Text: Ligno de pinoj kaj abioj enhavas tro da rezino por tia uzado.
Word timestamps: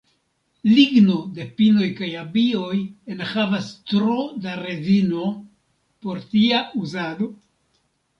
Ligno 0.67 1.15
de 1.33 1.43
pinoj 1.57 1.89
kaj 1.99 2.07
abioj 2.21 2.77
enhavas 3.15 3.67
tro 3.91 4.15
da 4.47 4.55
rezino 4.63 5.27
por 6.07 6.23
tia 6.33 6.63
uzado. 6.81 7.29